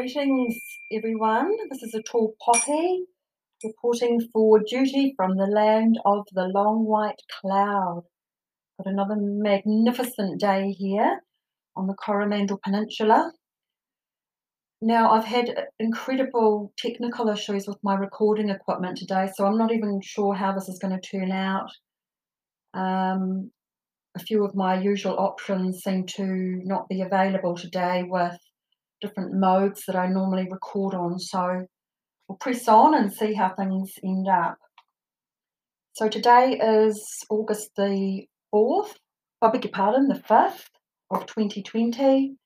Greetings, 0.00 0.56
everyone. 0.90 1.54
This 1.68 1.82
is 1.82 1.92
a 1.92 2.00
tall 2.00 2.32
poppy 2.42 3.04
reporting 3.62 4.18
for 4.32 4.58
duty 4.66 5.12
from 5.14 5.36
the 5.36 5.44
land 5.44 5.98
of 6.06 6.24
the 6.32 6.44
long 6.44 6.86
white 6.86 7.20
cloud. 7.38 8.04
Got 8.78 8.90
another 8.90 9.16
magnificent 9.18 10.40
day 10.40 10.70
here 10.70 11.20
on 11.76 11.86
the 11.86 11.92
Coromandel 11.92 12.60
Peninsula. 12.64 13.30
Now, 14.80 15.10
I've 15.10 15.26
had 15.26 15.66
incredible 15.78 16.72
technical 16.78 17.28
issues 17.28 17.66
with 17.68 17.76
my 17.82 17.94
recording 17.94 18.48
equipment 18.48 18.96
today, 18.96 19.28
so 19.34 19.44
I'm 19.44 19.58
not 19.58 19.70
even 19.70 20.00
sure 20.02 20.32
how 20.32 20.54
this 20.54 20.70
is 20.70 20.78
going 20.78 20.98
to 20.98 21.06
turn 21.06 21.30
out. 21.30 21.68
Um, 22.72 23.50
a 24.16 24.18
few 24.20 24.46
of 24.46 24.54
my 24.54 24.80
usual 24.80 25.18
options 25.18 25.82
seem 25.82 26.06
to 26.16 26.24
not 26.64 26.88
be 26.88 27.02
available 27.02 27.54
today 27.54 28.02
with 28.08 28.38
different 29.00 29.34
modes 29.34 29.84
that 29.86 29.96
I 29.96 30.06
normally 30.08 30.48
record 30.50 30.94
on. 30.94 31.18
So 31.18 31.66
we'll 32.28 32.38
press 32.38 32.68
on 32.68 32.94
and 32.94 33.12
see 33.12 33.34
how 33.34 33.54
things 33.54 33.92
end 34.04 34.28
up. 34.28 34.58
So 35.92 36.08
today 36.08 36.58
is 36.62 37.04
August 37.28 37.70
the 37.76 38.24
4th, 38.54 38.94
I 39.42 39.50
beg 39.50 39.64
your 39.64 39.72
pardon, 39.72 40.08
the 40.08 40.14
5th 40.14 40.66
of 41.10 41.26
2020. 41.26 42.36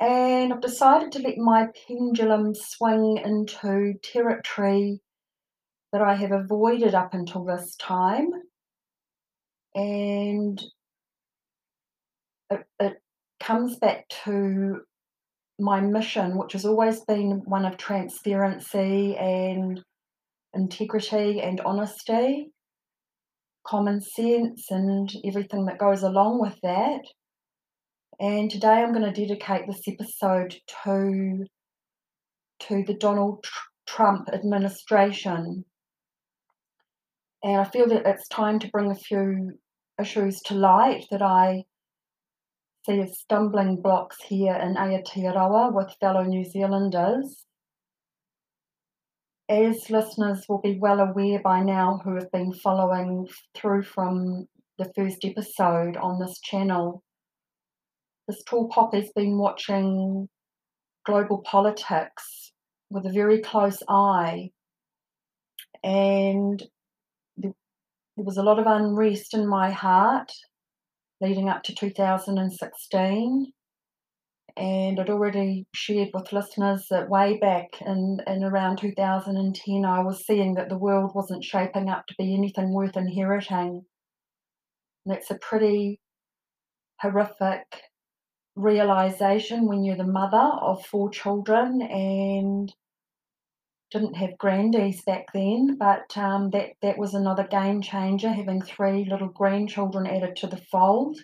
And 0.00 0.52
I've 0.52 0.60
decided 0.60 1.12
to 1.12 1.18
let 1.18 1.38
my 1.38 1.68
pendulum 1.86 2.54
swing 2.54 3.18
into 3.24 3.94
territory 4.02 5.00
that 5.92 6.02
I 6.02 6.14
have 6.14 6.32
avoided 6.32 6.94
up 6.94 7.14
until 7.14 7.44
this 7.44 7.74
time. 7.76 8.30
And 9.74 10.62
it, 12.50 12.64
it 12.78 13.02
comes 13.40 13.76
back 13.76 14.08
to 14.24 14.82
my 15.58 15.80
mission, 15.80 16.38
which 16.38 16.52
has 16.52 16.64
always 16.64 17.00
been 17.00 17.42
one 17.44 17.64
of 17.64 17.76
transparency 17.76 19.16
and 19.16 19.82
integrity 20.54 21.40
and 21.40 21.60
honesty, 21.60 22.50
common 23.66 24.00
sense, 24.00 24.66
and 24.70 25.10
everything 25.24 25.66
that 25.66 25.78
goes 25.78 26.02
along 26.02 26.40
with 26.40 26.56
that. 26.62 27.00
And 28.20 28.50
today 28.50 28.82
I'm 28.82 28.92
going 28.92 29.12
to 29.12 29.26
dedicate 29.26 29.62
this 29.66 29.82
episode 29.86 30.56
to 30.84 31.44
to 32.60 32.82
the 32.84 32.94
Donald 32.94 33.44
Trump 33.86 34.28
administration. 34.32 35.64
And 37.44 37.60
I 37.60 37.64
feel 37.64 37.86
that 37.88 38.04
it's 38.04 38.26
time 38.28 38.58
to 38.58 38.70
bring 38.72 38.90
a 38.90 38.96
few 38.96 39.52
issues 40.00 40.40
to 40.46 40.54
light 40.54 41.04
that 41.12 41.22
I 41.22 41.64
see 42.88 43.06
stumbling 43.06 43.76
blocks 43.82 44.22
here 44.22 44.54
in 44.54 44.74
Aotearoa 44.74 45.72
with 45.74 45.94
fellow 46.00 46.22
New 46.22 46.44
Zealanders. 46.44 47.44
As 49.48 49.90
listeners 49.90 50.46
will 50.48 50.60
be 50.60 50.78
well 50.78 51.00
aware 51.00 51.40
by 51.40 51.60
now 51.60 52.00
who 52.02 52.14
have 52.14 52.30
been 52.32 52.52
following 52.52 53.28
through 53.54 53.82
from 53.82 54.46
the 54.78 54.90
first 54.96 55.24
episode 55.24 55.96
on 55.96 56.18
this 56.18 56.40
channel, 56.40 57.02
this 58.26 58.42
tall 58.44 58.68
pop 58.68 58.94
has 58.94 59.10
been 59.14 59.38
watching 59.38 60.28
global 61.04 61.38
politics 61.38 62.52
with 62.90 63.06
a 63.06 63.12
very 63.12 63.40
close 63.40 63.82
eye. 63.88 64.50
And 65.82 66.62
there 67.36 67.52
was 68.16 68.36
a 68.38 68.42
lot 68.42 68.58
of 68.58 68.66
unrest 68.66 69.34
in 69.34 69.46
my 69.46 69.70
heart 69.70 70.32
leading 71.20 71.48
up 71.48 71.62
to 71.64 71.74
2016. 71.74 73.52
And 74.56 74.98
I'd 74.98 75.10
already 75.10 75.66
shared 75.72 76.08
with 76.12 76.32
listeners 76.32 76.86
that 76.90 77.08
way 77.08 77.38
back 77.38 77.80
in, 77.80 78.18
in 78.26 78.42
around 78.42 78.78
2010, 78.78 79.84
I 79.84 80.00
was 80.00 80.26
seeing 80.26 80.54
that 80.54 80.68
the 80.68 80.78
world 80.78 81.12
wasn't 81.14 81.44
shaping 81.44 81.88
up 81.88 82.06
to 82.08 82.14
be 82.18 82.34
anything 82.34 82.72
worth 82.72 82.96
inheriting. 82.96 83.84
And 85.04 85.14
that's 85.14 85.30
a 85.30 85.38
pretty 85.38 86.00
horrific 87.00 87.82
realization 88.56 89.68
when 89.68 89.84
you're 89.84 89.96
the 89.96 90.04
mother 90.04 90.50
of 90.60 90.84
four 90.84 91.10
children 91.10 91.80
and 91.80 92.72
didn't 93.90 94.14
have 94.14 94.38
grandies 94.38 95.02
back 95.02 95.26
then, 95.32 95.76
but 95.78 96.16
um, 96.16 96.50
that 96.50 96.70
that 96.82 96.98
was 96.98 97.14
another 97.14 97.44
game 97.44 97.80
changer, 97.80 98.30
having 98.30 98.62
three 98.62 99.06
little 99.08 99.28
grandchildren 99.28 100.06
added 100.06 100.36
to 100.36 100.46
the 100.46 100.60
fold. 100.70 101.18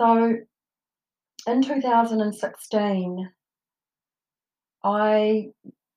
So, 0.00 0.36
in 1.46 1.62
2016, 1.62 3.30
I 4.82 5.48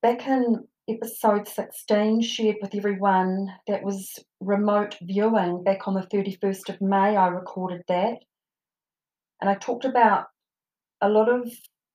back 0.02 0.28
in 0.28 0.68
episode 0.90 1.48
16 1.48 2.22
shared 2.22 2.58
with 2.62 2.76
everyone 2.76 3.48
that 3.68 3.84
was 3.84 4.20
remote 4.42 4.98
viewing 5.02 5.64
back 5.64 5.88
on 5.88 5.94
the 5.94 6.02
31st 6.02 6.68
of 6.68 6.82
May. 6.82 7.16
I 7.16 7.28
recorded 7.28 7.84
that, 7.88 8.18
and 9.40 9.50
I 9.50 9.56
talked 9.56 9.86
about 9.86 10.26
a 11.00 11.08
lot 11.08 11.30
of 11.30 11.50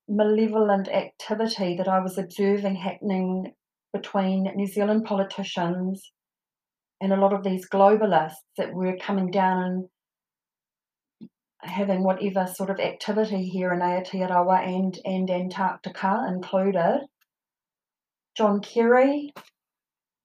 malevolent 0.09 0.89
activity 0.89 1.77
that 1.77 1.89
I 1.89 2.01
was 2.01 2.19
observing 2.19 2.77
happening 2.77 3.53
between 3.93 4.45
New 4.55 4.67
Zealand 4.67 5.05
politicians 5.05 6.13
and 7.01 7.13
a 7.13 7.17
lot 7.17 7.33
of 7.33 7.45
these 7.45 7.69
globalists 7.69 8.43
that 8.57 8.75
were 8.75 8.97
coming 8.97 9.31
down 9.31 9.63
and 9.63 9.89
having 11.61 12.03
whatever 12.03 12.47
sort 12.47 12.71
of 12.71 12.81
activity 12.81 13.49
here 13.49 13.73
in 13.73 13.81
Aotearoa 13.81 14.67
and, 14.67 14.99
and 15.05 15.31
Antarctica 15.31 16.27
included. 16.29 17.01
John 18.37 18.61
Kerry 18.61 19.33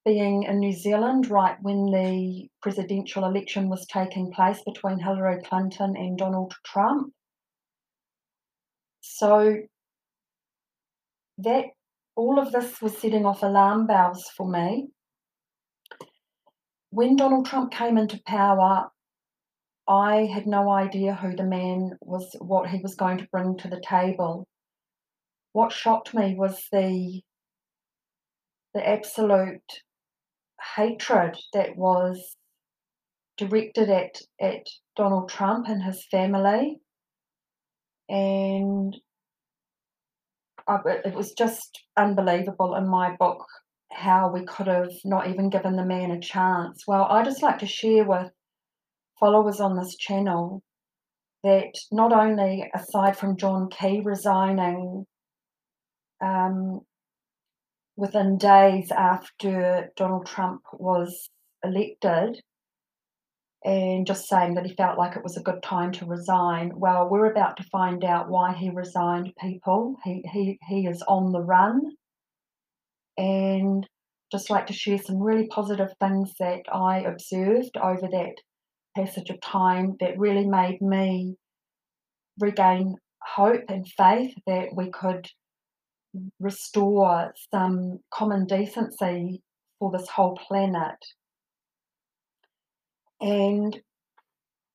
being 0.06 0.44
in 0.44 0.60
New 0.60 0.74
Zealand 0.74 1.30
right 1.30 1.58
when 1.62 1.86
the 1.86 2.48
presidential 2.62 3.26
election 3.26 3.70
was 3.70 3.88
taking 3.88 4.32
place 4.32 4.62
between 4.66 5.00
Hillary 5.00 5.42
Clinton 5.44 5.96
and 5.96 6.18
Donald 6.18 6.54
Trump. 6.66 7.14
So 9.02 9.58
that 11.38 11.66
all 12.16 12.40
of 12.40 12.52
this 12.52 12.82
was 12.82 12.98
setting 12.98 13.26
off 13.26 13.44
alarm 13.44 13.88
bells 13.88 14.30
for 14.36 14.48
me. 14.48 14.88
When 16.90 17.16
Donald 17.16 17.48
Trump 17.48 17.72
came 17.72 17.98
into 17.98 18.22
power, 18.26 18.92
I 19.88 20.26
had 20.32 20.46
no 20.46 20.70
idea 20.70 21.16
who 21.16 21.36
the 21.36 21.44
man 21.44 21.98
was, 22.02 22.36
what 22.40 22.70
he 22.70 22.80
was 22.82 22.96
going 22.96 23.18
to 23.18 23.28
bring 23.32 23.58
to 23.58 23.68
the 23.68 23.82
table. 23.82 24.48
What 25.52 25.72
shocked 25.72 26.14
me 26.14 26.36
was 26.38 26.68
the 26.72 27.22
the 28.74 28.88
absolute 28.88 29.62
hatred 30.76 31.38
that 31.54 31.76
was 31.76 32.36
directed 33.38 33.90
at 33.90 34.22
at 34.40 34.66
Donald 34.96 35.30
Trump 35.30 35.68
and 35.68 35.84
his 35.84 36.06
family, 36.10 36.80
and 38.08 38.96
it 40.68 41.14
was 41.14 41.34
just 41.34 41.84
unbelievable 41.98 42.76
in 42.76 42.88
my 42.88 43.16
book 43.18 43.46
how 43.92 44.30
we 44.30 44.44
could 44.46 44.68
have 44.68 44.92
not 45.06 45.28
even 45.28 45.50
given 45.50 45.76
the 45.76 45.86
man 45.86 46.12
a 46.12 46.20
chance. 46.20 46.84
Well, 46.88 47.04
I 47.04 47.24
just 47.24 47.44
like 47.44 47.60
to 47.60 47.68
share 47.68 48.04
with 48.04 48.32
followers 49.20 49.60
on 49.60 49.78
this 49.78 49.96
channel 49.98 50.64
that 51.44 51.74
not 51.92 52.12
only 52.12 52.70
aside 52.74 53.18
from 53.18 53.38
John 53.38 53.70
Key 53.70 54.02
resigning 54.04 55.06
um, 56.22 56.82
within 57.96 58.38
days 58.38 58.92
after 58.92 59.92
Donald 59.96 60.26
Trump 60.26 60.62
was 60.74 61.30
elected, 61.64 62.42
and 63.64 64.06
just 64.06 64.28
saying 64.28 64.56
that 64.56 64.66
he 64.66 64.76
felt 64.76 64.98
like 64.98 65.16
it 65.16 65.24
was 65.24 65.38
a 65.38 65.44
good 65.44 65.64
time 65.64 65.92
to 65.94 66.06
resign. 66.06 66.72
Well, 66.76 67.10
we're 67.10 67.32
about 67.32 67.58
to 67.58 67.64
find 67.72 68.04
out 68.04 68.30
why 68.30 68.54
he 68.54 68.70
resigned, 68.70 69.32
people. 69.40 69.96
He, 70.04 70.24
he, 70.32 70.60
he 70.68 70.88
is 70.88 71.02
on 71.08 71.32
the 71.32 71.42
run. 71.42 71.82
And 73.18 73.88
just 74.32 74.50
like 74.50 74.68
to 74.68 74.74
share 74.74 74.98
some 74.98 75.22
really 75.22 75.48
positive 75.48 75.94
things 76.00 76.34
that 76.40 76.64
I 76.74 77.02
observed 77.02 77.78
over 77.82 78.08
that 78.12 78.34
passage 78.98 79.30
of 79.30 79.40
time 79.42 79.96
that 80.00 80.20
really 80.20 80.46
made 80.46 80.82
me 80.82 81.36
regain 82.40 82.96
hope 83.22 83.64
and 83.70 83.88
faith 83.88 84.34
that 84.46 84.70
we 84.76 84.90
could 84.92 85.30
restore 86.40 87.34
some 87.52 88.00
common 88.12 88.46
decency 88.46 89.42
for 89.80 89.92
this 89.92 90.10
whole 90.10 90.36
planet 90.36 90.98
and 93.24 93.80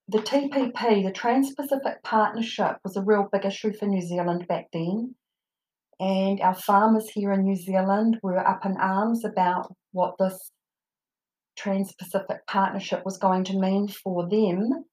the 0.09 0.21
TPP, 0.21 1.05
the 1.05 1.13
Trans 1.13 1.55
Pacific 1.55 2.03
Partnership, 2.03 2.79
was 2.83 2.97
a 2.97 3.03
real 3.03 3.29
big 3.31 3.45
issue 3.45 3.75
for 3.75 3.85
New 3.85 4.01
Zealand 4.01 4.49
back 4.49 4.69
then. 4.73 5.15
And 6.01 6.41
our 6.41 6.55
farmers 6.55 7.11
here 7.11 7.33
in 7.33 7.43
New 7.43 7.57
Zealand 7.57 8.19
were 8.23 8.39
up 8.39 8.65
in 8.65 8.79
arms 8.79 9.27
about 9.27 9.71
what 9.93 10.15
this 10.19 10.51
Trans 11.57 11.93
Pacific 11.93 12.39
Partnership 12.47 13.05
was 13.05 13.19
going 13.19 13.45
to 13.45 13.59
mean 13.59 13.89
for 13.89 14.27
them, 14.27 14.85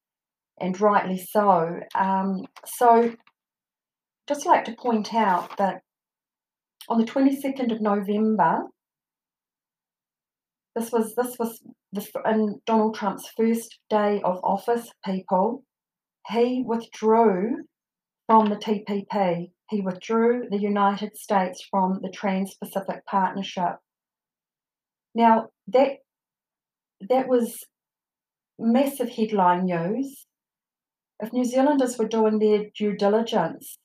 and 0.60 0.78
rightly 0.78 1.16
so. 1.16 1.80
Um, 1.94 2.44
so, 2.66 3.14
just 4.28 4.44
like 4.44 4.66
to 4.66 4.74
point 4.74 5.14
out 5.14 5.56
that 5.56 5.80
on 6.90 6.98
the 6.98 7.06
22nd 7.06 7.72
of 7.72 7.80
November, 7.80 8.64
this 10.76 10.92
was 10.92 11.14
this 11.14 11.36
was 11.38 11.60
the, 11.92 12.06
in 12.26 12.60
Donald 12.66 12.94
Trump's 12.94 13.28
first 13.34 13.78
day 13.88 14.20
of 14.22 14.38
office. 14.44 14.90
People, 15.04 15.64
he 16.28 16.62
withdrew 16.64 17.64
from 18.26 18.50
the 18.50 18.56
TPP. 18.56 19.50
He 19.70 19.80
withdrew 19.80 20.48
the 20.50 20.60
United 20.60 21.16
States 21.16 21.66
from 21.70 22.00
the 22.02 22.10
Trans-Pacific 22.10 23.06
Partnership. 23.06 23.76
Now 25.14 25.48
that 25.68 25.92
that 27.08 27.26
was 27.26 27.64
massive 28.58 29.08
headline 29.08 29.64
news. 29.64 30.26
If 31.20 31.32
New 31.32 31.44
Zealanders 31.44 31.96
were 31.96 32.06
doing 32.06 32.38
their 32.38 32.66
due 32.76 32.94
diligence, 32.94 33.78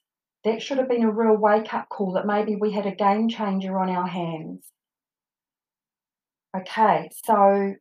that 0.44 0.62
should 0.62 0.78
have 0.78 0.90
been 0.90 1.04
a 1.04 1.12
real 1.12 1.38
wake 1.38 1.74
up 1.74 1.88
call 1.88 2.12
that 2.14 2.28
maybe 2.28 2.58
we 2.58 2.74
had 2.74 2.86
a 2.86 2.94
game 2.94 3.30
changer 3.30 3.80
on 3.80 3.90
our 3.90 4.08
hands. 4.08 4.72
Okay, 6.58 7.10
so 7.24 7.76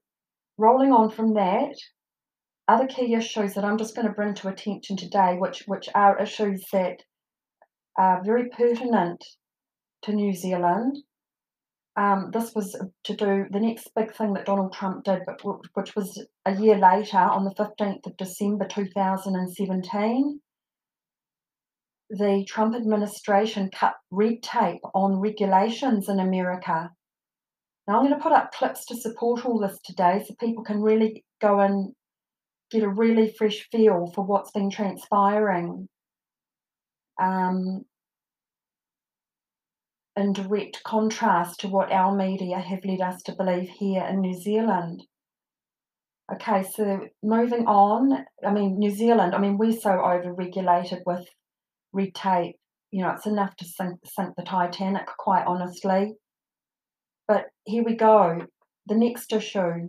rolling 0.57 0.93
on 0.93 1.11
from 1.11 1.35
that, 1.35 1.75
other 2.69 2.87
key 2.87 3.15
issues 3.15 3.55
that 3.55 3.65
I'm 3.65 3.79
just 3.79 3.97
going 3.97 4.07
to 4.07 4.13
bring 4.13 4.35
to 4.35 4.49
attention 4.49 4.97
today, 4.97 5.37
which, 5.39 5.65
which 5.67 5.89
are 5.95 6.23
issues 6.23 6.65
that 6.73 7.03
are 7.99 8.23
very 8.25 8.49
pertinent 8.49 9.25
to 10.03 10.13
New 10.13 10.33
Zealand. 10.33 10.97
Um, 11.97 12.31
this 12.33 12.55
was 12.55 12.81
to 13.05 13.17
do 13.17 13.47
the 13.51 13.59
next 13.59 13.91
big 13.97 14.15
thing 14.15 14.35
that 14.35 14.47
Donald 14.47 14.73
Trump 14.73 15.05
did, 15.05 15.23
but 15.27 15.41
which 15.75 15.97
was 15.97 16.25
a 16.47 16.55
year 16.55 16.77
later 16.77 17.19
on 17.19 17.45
the 17.45 17.55
15th 17.55 18.07
of 18.07 18.17
December 18.17 18.69
2017. 18.69 20.41
The 22.11 22.45
Trump 22.49 22.77
administration 22.77 23.71
cut 23.73 23.95
red 24.11 24.43
tape 24.43 24.81
on 24.95 25.21
regulations 25.21 26.09
in 26.09 26.21
America. 26.21 26.91
Now, 27.91 27.99
I'm 27.99 28.07
going 28.07 28.17
to 28.17 28.23
put 28.23 28.31
up 28.31 28.53
clips 28.53 28.85
to 28.87 28.95
support 28.95 29.45
all 29.45 29.59
this 29.59 29.77
today 29.85 30.25
so 30.25 30.33
people 30.39 30.63
can 30.63 30.81
really 30.81 31.25
go 31.41 31.59
and 31.59 31.93
get 32.71 32.85
a 32.85 32.89
really 32.89 33.35
fresh 33.37 33.67
feel 33.73 34.13
for 34.15 34.25
what's 34.25 34.53
been 34.53 34.71
transpiring 34.71 35.89
um, 37.21 37.85
in 40.15 40.33
direct 40.35 40.85
contrast 40.85 41.59
to 41.61 41.69
what 41.69 41.91
our 41.91 42.15
media 42.15 42.61
have 42.61 42.85
led 42.85 43.01
us 43.01 43.23
to 43.23 43.35
believe 43.35 43.69
here 43.69 44.05
in 44.05 44.21
New 44.21 44.41
Zealand. 44.41 45.03
Okay, 46.33 46.63
so 46.63 47.09
moving 47.25 47.67
on, 47.67 48.25
I 48.47 48.53
mean, 48.53 48.79
New 48.79 48.93
Zealand, 48.93 49.35
I 49.35 49.39
mean, 49.39 49.59
we're 49.59 49.73
so 49.73 49.91
over 49.91 50.33
regulated 50.33 51.03
with 51.07 51.27
red 51.93 52.15
tape, 52.15 52.55
you 52.93 53.03
know, 53.03 53.11
it's 53.11 53.27
enough 53.27 53.57
to 53.57 53.65
sink, 53.65 53.99
sink 54.05 54.37
the 54.37 54.45
Titanic, 54.45 55.09
quite 55.19 55.45
honestly. 55.45 56.15
But 57.31 57.45
here 57.65 57.85
we 57.85 57.95
go. 57.95 58.45
The 58.87 58.97
next 58.97 59.33
issue. 59.33 59.89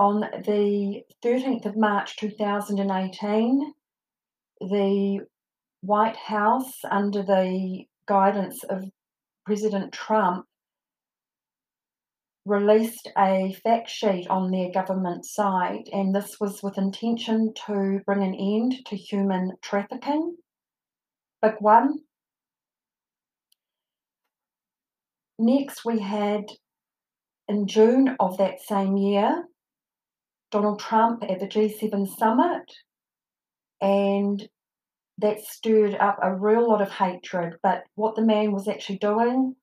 On 0.00 0.20
the 0.20 1.02
13th 1.24 1.64
of 1.64 1.76
March 1.76 2.16
2018, 2.16 3.72
the 4.58 5.20
White 5.80 6.16
House, 6.16 6.80
under 6.90 7.22
the 7.22 7.84
guidance 8.08 8.64
of 8.64 8.82
President 9.46 9.92
Trump, 9.92 10.44
released 12.44 13.08
a 13.16 13.54
fact 13.62 13.88
sheet 13.88 14.26
on 14.28 14.50
their 14.50 14.72
government 14.72 15.24
site, 15.24 15.88
and 15.92 16.12
this 16.12 16.40
was 16.40 16.64
with 16.64 16.78
intention 16.78 17.54
to 17.66 18.00
bring 18.04 18.24
an 18.24 18.34
end 18.34 18.84
to 18.86 18.96
human 18.96 19.52
trafficking. 19.62 20.34
Big 21.40 21.54
one. 21.60 22.00
Next, 25.38 25.84
we 25.84 25.98
had 25.98 26.44
in 27.48 27.66
June 27.66 28.16
of 28.20 28.38
that 28.38 28.60
same 28.60 28.96
year, 28.96 29.44
Donald 30.50 30.78
Trump 30.78 31.24
at 31.28 31.40
the 31.40 31.46
G7 31.46 32.16
summit, 32.16 32.72
and 33.80 34.48
that 35.18 35.40
stirred 35.40 35.96
up 35.96 36.18
a 36.22 36.34
real 36.34 36.68
lot 36.68 36.80
of 36.80 36.90
hatred. 36.90 37.56
But 37.62 37.84
what 37.96 38.14
the 38.14 38.22
man 38.22 38.52
was 38.52 38.68
actually 38.68 38.98
doing 38.98 39.56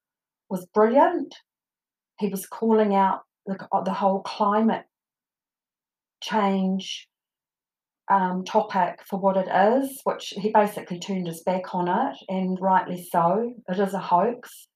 was 0.50 0.66
brilliant. 0.68 1.34
He 2.20 2.28
was 2.28 2.46
calling 2.46 2.94
out 2.94 3.22
the, 3.46 3.58
the 3.86 3.94
whole 3.94 4.22
climate 4.22 4.86
change 6.22 7.08
um, 8.10 8.44
topic 8.44 9.00
for 9.08 9.18
what 9.18 9.38
it 9.38 9.48
is, 9.48 10.02
which 10.04 10.34
he 10.38 10.52
basically 10.52 11.00
turned 11.00 11.28
his 11.28 11.42
back 11.44 11.74
on 11.74 11.88
it, 11.88 12.18
and 12.28 12.60
rightly 12.60 13.08
so. 13.10 13.54
It 13.70 13.80
is 13.80 13.94
a 13.94 14.00
hoax 14.00 14.68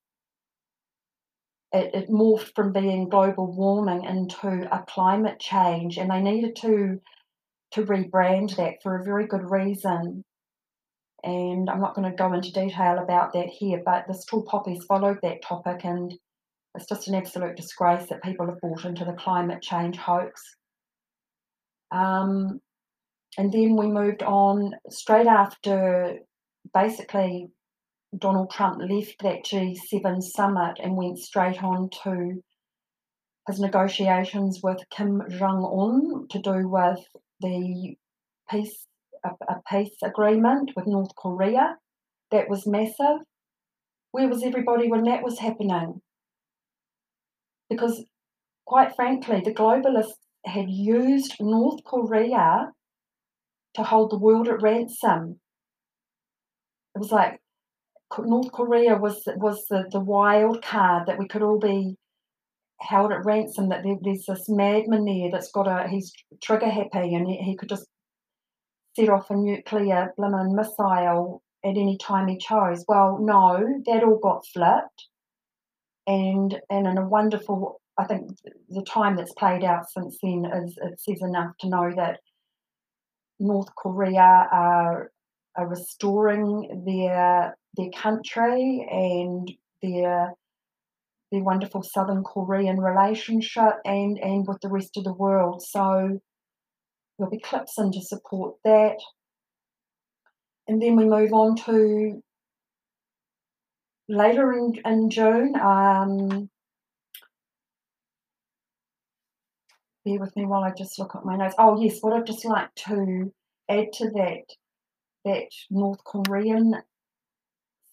it, 1.75 1.93
it 1.93 2.09
morphed 2.09 2.55
from 2.55 2.71
being 2.71 3.09
global 3.09 3.51
warming 3.51 4.05
into 4.05 4.67
a 4.73 4.83
climate 4.87 5.39
change, 5.39 5.97
and 5.97 6.09
they 6.09 6.21
needed 6.21 6.55
to 6.57 6.99
to 7.71 7.83
rebrand 7.83 8.55
that 8.55 8.81
for 8.81 8.95
a 8.95 9.03
very 9.03 9.27
good 9.27 9.49
reason. 9.49 10.23
And 11.23 11.69
I'm 11.69 11.81
not 11.81 11.95
going 11.95 12.09
to 12.09 12.15
go 12.15 12.31
into 12.31 12.51
detail 12.53 12.99
about 12.99 13.33
that 13.33 13.47
here, 13.47 13.81
but 13.83 14.05
the 14.07 14.23
Tall 14.29 14.43
Poppies 14.43 14.85
followed 14.85 15.17
that 15.23 15.41
topic, 15.41 15.83
and 15.83 16.13
it's 16.75 16.87
just 16.87 17.07
an 17.07 17.15
absolute 17.15 17.57
disgrace 17.57 18.07
that 18.07 18.23
people 18.23 18.45
have 18.45 18.61
bought 18.61 18.85
into 18.85 19.03
the 19.03 19.13
climate 19.13 19.61
change 19.61 19.97
hoax. 19.97 20.41
Um, 21.91 22.61
and 23.37 23.51
then 23.51 23.75
we 23.75 23.87
moved 23.87 24.23
on 24.23 24.75
straight 24.89 25.27
after 25.27 26.19
basically 26.73 27.49
Donald 28.17 28.51
Trump 28.51 28.81
left 28.81 29.15
that 29.21 29.43
G7 29.45 30.21
summit 30.21 30.79
and 30.81 30.95
went 30.95 31.19
straight 31.19 31.63
on 31.63 31.89
to 32.03 32.41
his 33.47 33.59
negotiations 33.59 34.59
with 34.63 34.77
Kim 34.89 35.21
Jong 35.29 35.63
Un 35.63 36.27
to 36.29 36.39
do 36.39 36.67
with 36.67 36.99
the 37.41 37.95
peace 38.49 38.85
a, 39.23 39.29
a 39.51 39.61
peace 39.69 39.97
agreement 40.03 40.71
with 40.75 40.87
North 40.87 41.15
Korea. 41.15 41.77
That 42.31 42.49
was 42.49 42.67
massive. 42.67 43.21
Where 44.11 44.27
was 44.27 44.43
everybody 44.43 44.89
when 44.89 45.03
that 45.03 45.23
was 45.23 45.39
happening? 45.39 46.01
Because, 47.69 48.05
quite 48.65 48.95
frankly, 48.95 49.41
the 49.43 49.53
globalists 49.53 50.13
had 50.45 50.69
used 50.69 51.35
North 51.39 51.83
Korea 51.83 52.71
to 53.73 53.83
hold 53.83 54.11
the 54.11 54.19
world 54.19 54.47
at 54.47 54.61
ransom. 54.61 55.39
It 56.95 56.99
was 56.99 57.11
like 57.11 57.41
North 58.17 58.51
Korea 58.51 58.95
was 58.95 59.23
was 59.37 59.65
the, 59.67 59.85
the 59.91 59.99
wild 59.99 60.61
card 60.63 61.07
that 61.07 61.19
we 61.19 61.27
could 61.27 61.41
all 61.41 61.59
be 61.59 61.97
held 62.79 63.11
at 63.11 63.25
ransom. 63.25 63.69
That 63.69 63.83
there, 63.83 63.97
there's 64.01 64.25
this 64.25 64.49
madman 64.49 65.05
there 65.05 65.31
that's 65.31 65.51
got 65.51 65.67
a 65.67 65.87
he's 65.87 66.13
trigger 66.41 66.69
happy 66.69 67.15
and 67.15 67.27
he, 67.27 67.37
he 67.37 67.55
could 67.55 67.69
just 67.69 67.87
set 68.95 69.09
off 69.09 69.29
a 69.29 69.35
nuclear 69.35 70.13
blimmin' 70.17 70.55
missile 70.55 71.41
at 71.63 71.77
any 71.77 71.97
time 71.97 72.27
he 72.27 72.37
chose. 72.37 72.85
Well, 72.87 73.17
no, 73.19 73.81
that 73.85 74.03
all 74.03 74.19
got 74.19 74.45
flipped, 74.53 75.07
and 76.07 76.59
and 76.69 76.87
in 76.87 76.97
a 76.97 77.07
wonderful, 77.07 77.81
I 77.97 78.05
think 78.05 78.31
the 78.69 78.83
time 78.83 79.15
that's 79.15 79.33
played 79.33 79.63
out 79.63 79.89
since 79.89 80.17
then 80.21 80.45
is 80.45 80.77
it 80.81 80.99
says 80.99 81.21
enough 81.21 81.57
to 81.61 81.69
know 81.69 81.91
that 81.95 82.19
North 83.39 83.73
Korea 83.75 84.47
are 84.51 85.11
are 85.57 85.67
restoring 85.67 86.83
their 86.85 87.55
their 87.75 87.89
country 87.91 88.87
and 88.89 89.51
their 89.81 90.33
their 91.31 91.43
wonderful 91.43 91.83
Southern 91.83 92.23
Korean 92.23 92.79
relationship 92.79 93.79
and 93.85 94.17
and 94.19 94.47
with 94.47 94.61
the 94.61 94.69
rest 94.69 94.97
of 94.97 95.03
the 95.03 95.13
world. 95.13 95.63
So 95.63 96.19
there'll 97.17 97.31
be 97.31 97.39
clips 97.39 97.77
in 97.77 97.91
to 97.91 98.01
support 98.01 98.55
that. 98.63 98.97
And 100.67 100.81
then 100.81 100.95
we 100.95 101.05
move 101.05 101.31
on 101.31 101.55
to 101.65 102.21
later 104.09 104.51
in, 104.53 104.73
in 104.85 105.09
June. 105.09 105.55
Um, 105.55 106.49
bear 110.03 110.19
with 110.19 110.35
me 110.35 110.45
while 110.45 110.63
I 110.63 110.71
just 110.71 110.99
look 110.99 111.15
at 111.15 111.25
my 111.25 111.35
notes. 111.35 111.55
Oh 111.57 111.81
yes, 111.81 111.99
what 112.01 112.13
I'd 112.13 112.25
just 112.25 112.45
like 112.45 112.73
to 112.87 113.31
add 113.69 113.93
to 113.93 114.09
that 114.11 114.43
that 115.25 115.49
North 115.69 116.03
Korean 116.03 116.75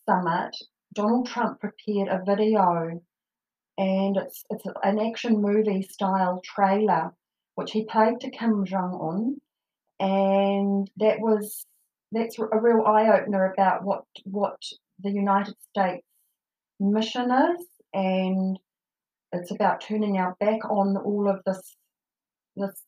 summit, 0.07 0.57
Donald 0.95 1.27
Trump 1.27 1.61
prepared 1.61 2.09
a 2.09 2.23
video 2.25 3.01
and 3.79 4.17
it's, 4.17 4.45
it's 4.51 4.65
an 4.83 4.99
action 4.99 5.41
movie 5.41 5.83
style 5.83 6.41
trailer 6.45 7.13
which 7.55 7.73
he 7.73 7.85
played 7.85 8.21
to 8.21 8.31
Kim 8.31 8.65
Jong 8.65 9.39
Un, 10.01 10.07
and 10.09 10.91
that 10.97 11.21
was 11.21 11.67
that's 12.11 12.39
a 12.39 12.61
real 12.61 12.85
eye 12.87 13.09
opener 13.09 13.53
about 13.53 13.85
what 13.85 14.05
what 14.25 14.61
the 15.03 15.11
United 15.11 15.55
States 15.71 16.07
mission 16.81 17.31
is, 17.31 17.67
and 17.93 18.59
it's 19.33 19.51
about 19.51 19.81
turning 19.81 20.19
our 20.19 20.37
back 20.41 20.65
on 20.65 20.97
all 20.97 21.29
of 21.29 21.41
this 21.47 21.77
this 22.57 22.83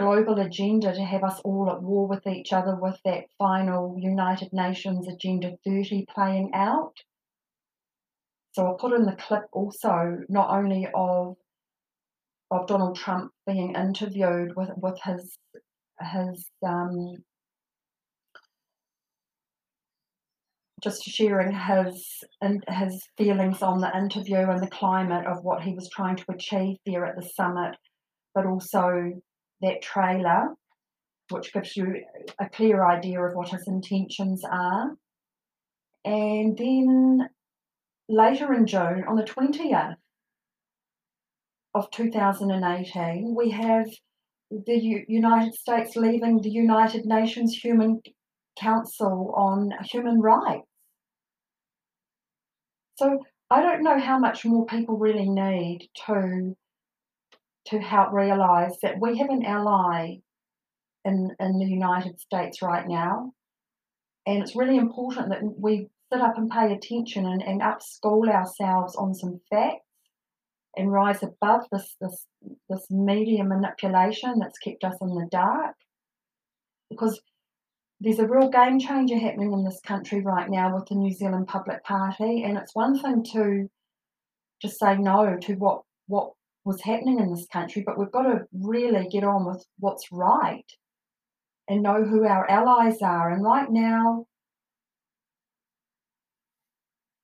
global 0.00 0.40
agenda 0.40 0.92
to 0.92 1.04
have 1.04 1.22
us 1.22 1.40
all 1.44 1.70
at 1.70 1.82
war 1.82 2.06
with 2.06 2.26
each 2.26 2.52
other 2.52 2.74
with 2.74 2.98
that 3.04 3.24
final 3.38 3.96
United 3.98 4.52
Nations 4.52 5.06
Agenda 5.06 5.52
30 5.64 6.06
playing 6.12 6.50
out. 6.54 6.94
So 8.52 8.66
I'll 8.66 8.78
put 8.78 8.94
in 8.94 9.04
the 9.04 9.12
clip 9.12 9.44
also, 9.52 10.18
not 10.28 10.50
only 10.50 10.88
of 10.94 11.36
of 12.50 12.66
Donald 12.66 12.96
Trump 12.96 13.30
being 13.46 13.76
interviewed 13.76 14.56
with 14.56 14.70
with 14.76 14.98
his 15.04 15.38
his 16.00 16.50
um, 16.66 17.18
just 20.82 21.04
sharing 21.04 21.52
his 21.54 22.24
his 22.68 23.06
feelings 23.16 23.62
on 23.62 23.80
the 23.80 23.96
interview 23.96 24.48
and 24.50 24.62
the 24.62 24.70
climate 24.70 25.26
of 25.26 25.44
what 25.44 25.62
he 25.62 25.74
was 25.74 25.88
trying 25.90 26.16
to 26.16 26.24
achieve 26.30 26.76
there 26.86 27.04
at 27.04 27.16
the 27.16 27.28
summit, 27.36 27.76
but 28.34 28.46
also 28.46 29.12
that 29.62 29.82
trailer, 29.82 30.54
which 31.30 31.52
gives 31.52 31.76
you 31.76 32.02
a 32.38 32.48
clear 32.48 32.84
idea 32.84 33.20
of 33.22 33.34
what 33.34 33.50
his 33.50 33.66
intentions 33.68 34.44
are. 34.44 34.96
And 36.04 36.56
then 36.56 37.28
later 38.08 38.52
in 38.54 38.66
June, 38.66 39.04
on 39.06 39.16
the 39.16 39.24
20th 39.24 39.96
of 41.74 41.90
2018, 41.90 43.34
we 43.36 43.50
have 43.50 43.88
the 44.50 44.78
U- 44.78 45.04
United 45.08 45.54
States 45.54 45.94
leaving 45.96 46.40
the 46.40 46.50
United 46.50 47.06
Nations 47.06 47.54
Human 47.54 48.00
Council 48.58 49.32
on 49.36 49.72
Human 49.92 50.20
Rights. 50.20 50.66
So 52.96 53.20
I 53.50 53.62
don't 53.62 53.82
know 53.82 53.98
how 53.98 54.18
much 54.18 54.44
more 54.44 54.66
people 54.66 54.96
really 54.96 55.28
need 55.28 55.88
to 56.06 56.56
to 57.70 57.78
help 57.78 58.12
realise 58.12 58.76
that 58.82 59.00
we 59.00 59.18
have 59.18 59.30
an 59.30 59.44
ally 59.44 60.16
in 61.04 61.30
in 61.40 61.58
the 61.58 61.66
United 61.66 62.20
States 62.20 62.62
right 62.62 62.86
now, 62.86 63.32
and 64.26 64.42
it's 64.42 64.56
really 64.56 64.76
important 64.76 65.30
that 65.30 65.40
we 65.42 65.88
sit 66.12 66.20
up 66.20 66.36
and 66.36 66.50
pay 66.50 66.72
attention 66.72 67.24
and, 67.26 67.42
and 67.42 67.60
upschool 67.60 68.28
ourselves 68.28 68.96
on 68.96 69.14
some 69.14 69.40
facts 69.48 69.84
and 70.76 70.92
rise 70.92 71.22
above 71.22 71.62
this 71.72 71.96
this 72.00 72.26
this 72.68 72.90
media 72.90 73.44
manipulation 73.44 74.38
that's 74.38 74.58
kept 74.58 74.84
us 74.84 74.96
in 75.00 75.14
the 75.14 75.28
dark. 75.30 75.76
Because 76.90 77.20
there's 78.00 78.18
a 78.18 78.26
real 78.26 78.48
game 78.48 78.80
changer 78.80 79.18
happening 79.18 79.52
in 79.52 79.64
this 79.64 79.80
country 79.86 80.22
right 80.22 80.48
now 80.48 80.74
with 80.74 80.86
the 80.86 80.94
New 80.94 81.12
Zealand 81.12 81.46
Public 81.46 81.84
Party 81.84 82.42
and 82.44 82.56
it's 82.56 82.74
one 82.74 82.98
thing 82.98 83.22
to 83.32 83.68
just 84.60 84.78
say 84.78 84.96
no 84.96 85.36
to 85.42 85.54
what 85.54 85.82
what 86.06 86.32
was 86.64 86.80
happening 86.82 87.18
in 87.18 87.30
this 87.30 87.46
country 87.52 87.82
but 87.84 87.98
we've 87.98 88.12
got 88.12 88.22
to 88.22 88.40
really 88.52 89.08
get 89.08 89.24
on 89.24 89.46
with 89.46 89.64
what's 89.78 90.10
right 90.12 90.66
and 91.68 91.82
know 91.82 92.04
who 92.04 92.24
our 92.24 92.48
allies 92.50 93.00
are 93.02 93.30
and 93.30 93.44
right 93.44 93.70
now 93.70 94.26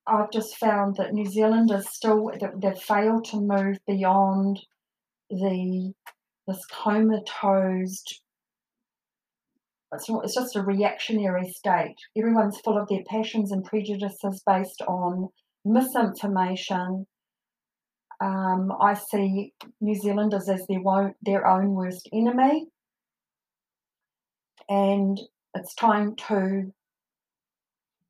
I've 0.07 0.31
just 0.31 0.57
found 0.57 0.97
that 0.97 1.15
New 1.15 1.27
Zealanders 1.27 1.89
still 1.89 2.31
they've 2.63 2.79
failed 2.79 3.25
to 3.27 3.41
move 3.41 3.79
beyond 3.87 4.61
the 5.31 5.93
this 6.47 6.65
comatose. 6.71 8.05
It's, 9.93 10.09
it's 10.09 10.35
just 10.35 10.57
a 10.57 10.63
reactionary 10.63 11.51
state. 11.51 11.97
Everyone's 12.17 12.61
full 12.61 12.79
of 12.79 12.89
their 12.89 13.03
passions 13.09 13.51
and 13.51 13.65
prejudices 13.65 14.43
based 14.47 14.83
on 14.83 15.29
misinformation. 15.65 17.07
Um, 18.21 18.73
I 18.81 18.95
see 18.95 19.53
New 19.81 19.95
Zealanders 19.95 20.49
as 20.49 20.67
their 20.67 20.81
own, 20.87 21.15
their 21.23 21.47
own 21.47 21.73
worst 21.73 22.09
enemy, 22.13 22.67
and 24.69 25.21
it's 25.55 25.75
time 25.75 26.17
to 26.29 26.73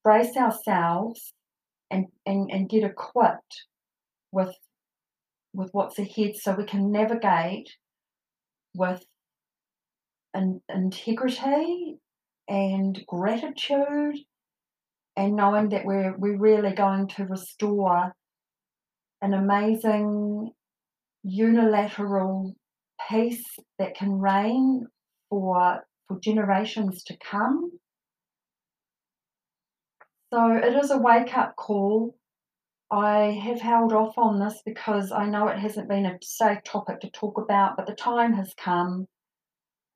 brace 0.05 0.37
ourselves 0.37 1.33
and, 1.91 2.07
and, 2.25 2.51
and 2.51 2.69
get 2.69 2.85
equipped 2.85 3.65
with 4.33 4.55
with 5.53 5.71
what's 5.73 5.99
ahead 5.99 6.37
so 6.37 6.55
we 6.55 6.65
can 6.65 6.93
navigate 6.93 7.71
with 8.75 9.03
an 10.35 10.61
integrity 10.69 11.97
and 12.47 13.03
gratitude 13.09 14.19
and 15.17 15.35
knowing 15.35 15.71
that 15.71 15.87
we're 15.87 16.15
we're 16.19 16.37
really 16.37 16.73
going 16.73 17.09
to 17.09 17.25
restore 17.25 18.15
an 19.23 19.35
amazing 19.35 20.51
unilateral 21.23 22.55
peace 23.09 23.45
that 23.79 23.97
can 23.97 24.13
reign 24.13 24.87
for 25.29 25.85
for 26.09 26.21
generations 26.21 27.03
to 27.05 27.17
come 27.19 27.71
so 30.33 30.53
it 30.53 30.75
is 30.75 30.91
a 30.91 30.99
wake 30.99 31.37
up 31.37 31.55
call. 31.57 32.17
I 32.91 33.41
have 33.45 33.61
held 33.61 33.93
off 33.93 34.19
on 34.19 34.39
this 34.39 34.61
because 34.65 35.13
I 35.13 35.27
know 35.27 35.49
it 35.49 35.59
hasn't 35.59 35.89
been 35.89 36.07
a 36.07 36.19
safe 36.23 36.63
topic 36.65 37.01
to 37.01 37.11
talk 37.11 37.39
about, 37.39 37.77
but 37.77 37.87
the 37.87 37.95
time 37.95 38.33
has 38.35 38.53
come. 38.57 39.07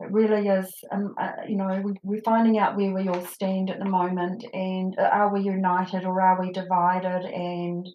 It 0.00 0.11
really 0.11 0.49
is, 0.49 0.73
um, 0.91 1.15
uh, 1.21 1.33
you 1.47 1.57
know, 1.57 1.83
we, 1.85 1.93
we're 2.03 2.23
finding 2.23 2.59
out 2.59 2.77
where 2.77 2.95
we 2.95 3.09
all 3.09 3.25
stand 3.27 3.71
at 3.71 3.79
the 3.79 3.85
moment 3.85 4.45
and 4.55 4.99
uh, 4.99 5.03
are 5.03 5.33
we 5.33 5.43
united 5.43 6.05
or 6.05 6.21
are 6.21 6.41
we 6.41 6.53
divided? 6.53 7.27
And 7.27 7.87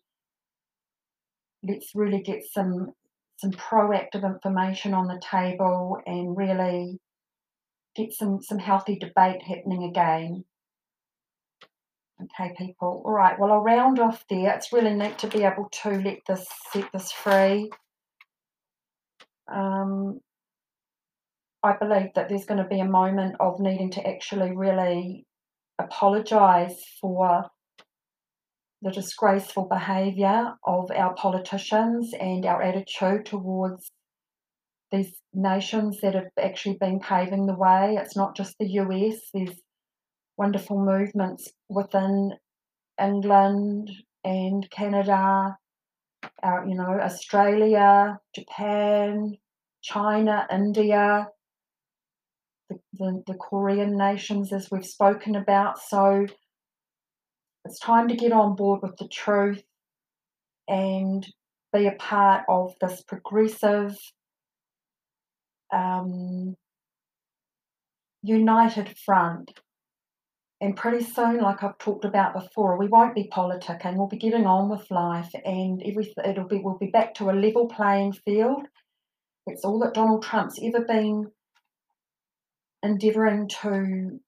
let's 1.67 1.91
really 1.95 2.22
get 2.22 2.43
some 2.51 2.93
some 3.38 3.51
proactive 3.51 4.24
information 4.24 4.93
on 4.93 5.07
the 5.07 5.19
table 5.19 5.98
and 6.05 6.38
really 6.38 7.00
get 7.95 8.13
some 8.13 8.41
some 8.41 8.60
healthy 8.60 8.98
debate 8.98 9.41
happening 9.41 9.84
again. 9.84 10.43
Okay, 12.22 12.53
people. 12.57 13.01
All 13.05 13.12
right, 13.12 13.38
well, 13.38 13.51
I'll 13.51 13.60
round 13.60 14.00
off 14.00 14.24
there. 14.29 14.53
It's 14.55 14.72
really 14.72 14.93
neat 14.93 15.17
to 15.19 15.27
be 15.27 15.43
able 15.43 15.67
to 15.84 15.89
let 15.89 16.19
this 16.27 16.48
set 16.72 16.89
this 16.93 17.12
free. 17.12 17.69
Um, 19.51 20.22
I 21.62 21.75
believe 21.77 22.13
that 22.15 22.29
there's 22.29 22.45
going 22.45 22.63
to 22.63 22.69
be 22.69 22.79
a 22.79 22.86
moment 22.86 23.36
of 23.39 23.60
needing 23.60 23.91
to 23.91 24.07
actually 24.07 24.55
really 24.55 25.25
apologise 25.77 26.81
for 27.01 27.50
the 28.85 28.91
disgraceful 28.91 29.65
behaviour 29.65 30.53
of 30.63 30.91
our 30.91 31.15
politicians 31.15 32.13
and 32.19 32.45
our 32.45 32.61
attitude 32.61 33.25
towards 33.25 33.91
these 34.91 35.11
nations 35.33 35.99
that 36.01 36.13
have 36.13 36.29
actually 36.39 36.77
been 36.79 36.99
paving 36.99 37.47
the 37.47 37.55
way. 37.55 37.97
It's 37.99 38.15
not 38.15 38.35
just 38.35 38.55
the 38.59 38.67
US, 38.67 39.15
there's 39.33 39.59
wonderful 40.37 40.77
movements 40.85 41.49
within 41.67 42.33
England 43.01 43.89
and 44.23 44.69
Canada, 44.69 45.57
uh, 46.43 46.63
you 46.67 46.75
know, 46.75 46.99
Australia, 47.01 48.19
Japan, 48.35 49.35
China, 49.81 50.45
India, 50.51 51.27
the, 52.69 52.77
the, 52.93 53.23
the 53.25 53.33
Korean 53.33 53.97
nations, 53.97 54.53
as 54.53 54.69
we've 54.69 54.85
spoken 54.85 55.35
about. 55.35 55.79
So 55.79 56.27
it's 57.65 57.79
time 57.79 58.07
to 58.07 58.15
get 58.15 58.31
on 58.31 58.55
board 58.55 58.81
with 58.81 58.95
the 58.98 59.07
truth 59.07 59.63
and 60.67 61.25
be 61.74 61.88
a 61.88 61.93
part 61.93 62.43
of 62.48 62.74
this 62.79 63.01
progressive, 63.01 63.98
um, 65.74 66.55
united 68.24 68.98
front 68.98 69.60
and 70.62 70.75
pretty 70.75 71.03
soon, 71.03 71.41
like 71.41 71.63
I've 71.63 71.77
talked 71.77 72.05
about 72.05 72.34
before, 72.34 72.77
we 72.77 72.88
won't 72.88 73.13
be 73.13 73.29
politicking. 73.31 73.98
We'll 73.98 74.07
be 74.07 74.17
getting 74.17 74.45
on 74.45 74.69
with 74.69 74.89
life, 74.89 75.29
and 75.43 75.81
everything 75.84 76.13
it'll 76.25 76.48
be 76.48 76.60
we'll 76.60 76.77
be 76.77 76.91
back 76.91 77.13
to 77.15 77.29
a 77.29 77.34
level 77.34 77.67
playing 77.67 78.13
field. 78.13 78.65
It's 79.48 79.65
all 79.65 79.79
that 79.79 79.93
Donald 79.93 80.24
Trump's 80.24 80.60
ever 80.63 80.86
been 80.86 81.29
endeavouring 82.84 83.50
to 83.62 84.19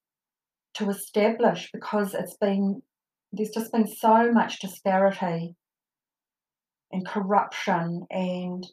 to 0.75 0.89
establish 0.89 1.71
because 1.71 2.13
it's 2.13 2.37
been 2.37 2.81
there's 3.37 3.51
just 3.51 3.71
been 3.71 3.87
so 3.87 4.31
much 4.31 4.59
disparity 4.59 5.55
and 6.91 7.05
corruption 7.05 8.05
and 8.09 8.65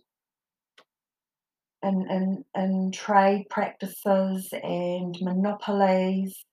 and 1.82 2.10
and, 2.10 2.44
and 2.54 2.94
trade 2.94 3.46
practices 3.50 4.48
and 4.52 5.16
monopolies. 5.20 6.44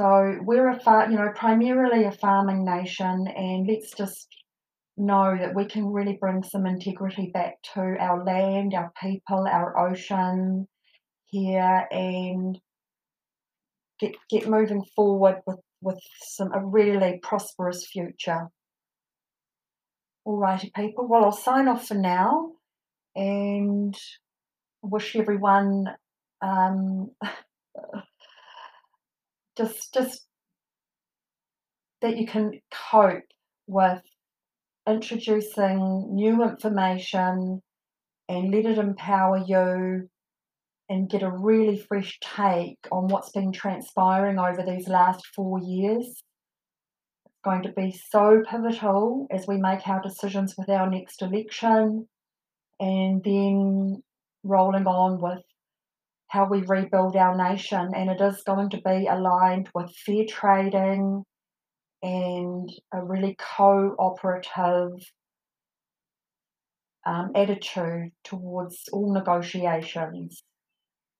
So 0.00 0.38
we're 0.42 0.68
a 0.68 0.78
far, 0.78 1.10
you 1.10 1.16
know, 1.16 1.32
primarily 1.34 2.04
a 2.04 2.12
farming 2.12 2.64
nation, 2.64 3.26
and 3.28 3.66
let's 3.66 3.92
just 3.92 4.28
know 4.96 5.36
that 5.38 5.54
we 5.54 5.64
can 5.66 5.86
really 5.86 6.18
bring 6.20 6.42
some 6.42 6.66
integrity 6.66 7.30
back 7.32 7.54
to 7.74 7.80
our 7.80 8.24
land, 8.24 8.74
our 8.74 8.92
people, 9.00 9.46
our 9.50 9.78
ocean 9.78 10.68
here, 11.26 11.86
and 11.90 12.58
get 13.98 14.14
get 14.30 14.48
moving 14.48 14.84
forward 14.94 15.40
with 15.46 15.58
with 15.80 15.98
some 16.22 16.52
a 16.52 16.64
really 16.64 17.20
prosperous 17.22 17.86
future. 17.86 18.48
Alrighty, 20.26 20.72
people. 20.74 21.06
Well, 21.06 21.24
I'll 21.24 21.32
sign 21.32 21.68
off 21.68 21.86
for 21.86 21.94
now, 21.94 22.52
and 23.14 23.96
wish 24.82 25.16
everyone. 25.16 25.94
Um, 26.42 27.10
just 29.56 29.94
just 29.94 30.26
that 32.02 32.16
you 32.16 32.26
can 32.26 32.60
cope 32.70 33.22
with 33.66 34.02
introducing 34.86 36.14
new 36.14 36.42
information 36.42 37.62
and 38.28 38.50
let 38.50 38.66
it 38.66 38.78
empower 38.78 39.38
you 39.38 40.08
and 40.88 41.10
get 41.10 41.22
a 41.22 41.30
really 41.30 41.78
fresh 41.78 42.18
take 42.20 42.78
on 42.92 43.08
what's 43.08 43.30
been 43.30 43.52
transpiring 43.52 44.38
over 44.38 44.62
these 44.62 44.88
last 44.88 45.26
four 45.34 45.58
years. 45.58 46.22
It's 47.24 47.40
going 47.44 47.62
to 47.62 47.72
be 47.72 47.90
so 48.10 48.42
pivotal 48.48 49.26
as 49.30 49.46
we 49.46 49.56
make 49.56 49.86
our 49.88 50.00
decisions 50.00 50.54
with 50.56 50.68
our 50.68 50.88
next 50.88 51.22
election 51.22 52.08
and 52.78 53.22
then 53.24 54.02
rolling 54.44 54.86
on 54.86 55.20
with 55.20 55.42
how 56.28 56.48
we 56.48 56.62
rebuild 56.62 57.16
our 57.16 57.36
nation. 57.36 57.92
And 57.94 58.10
it 58.10 58.20
is 58.20 58.42
going 58.42 58.70
to 58.70 58.80
be 58.80 59.06
aligned 59.06 59.68
with 59.74 59.94
fair 60.04 60.24
trading 60.28 61.24
and 62.02 62.70
a 62.92 63.02
really 63.02 63.36
cooperative 63.38 64.92
um, 67.06 67.30
attitude 67.34 68.10
towards 68.24 68.88
all 68.92 69.12
negotiations, 69.12 70.42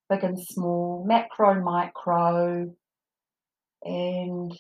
big 0.09 0.25
and 0.25 0.39
small, 0.39 1.05
macro, 1.07 1.63
micro, 1.63 2.73
and 3.83 4.53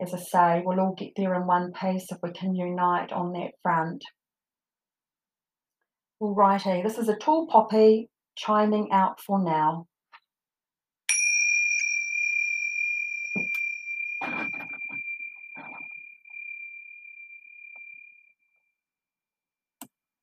as 0.00 0.14
I 0.14 0.18
say, 0.18 0.62
we'll 0.64 0.80
all 0.80 0.94
get 0.96 1.12
there 1.16 1.34
in 1.34 1.46
one 1.46 1.72
piece 1.72 2.10
if 2.12 2.18
we 2.22 2.30
can 2.30 2.54
unite 2.54 3.12
on 3.12 3.32
that 3.32 3.52
front. 3.62 4.04
Alrighty, 6.22 6.82
this 6.84 6.98
is 6.98 7.08
a 7.08 7.16
tall 7.16 7.48
poppy 7.48 8.08
chiming 8.36 8.90
out 8.92 9.20
for 9.20 9.42
now. 9.42 9.87